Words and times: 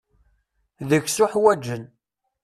Deg-s 0.89 1.17
uḥwaǧen. 1.23 1.83